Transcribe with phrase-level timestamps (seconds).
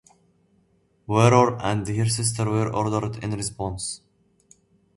[1.05, 4.01] "Warrior" and her sister were ordered in response.